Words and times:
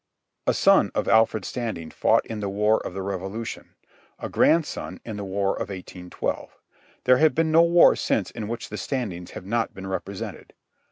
A 0.47 0.53
son 0.55 0.89
of 0.95 1.07
Alfred 1.07 1.45
Standing 1.45 1.91
fought 1.91 2.25
in 2.25 2.39
the 2.39 2.49
War 2.49 2.83
of 2.83 2.95
the 2.95 3.03
Revolution; 3.03 3.75
a 4.17 4.29
grandson, 4.29 4.99
in 5.05 5.15
the 5.15 5.23
War 5.23 5.49
of 5.53 5.69
1812. 5.69 6.57
There 7.03 7.17
have 7.17 7.35
been 7.35 7.51
no 7.51 7.61
wars 7.61 8.01
since 8.01 8.31
in 8.31 8.47
which 8.47 8.69
the 8.69 8.77
Standings 8.77 9.29
have 9.37 9.45
not 9.45 9.75
been 9.75 9.85
represented. 9.85 10.53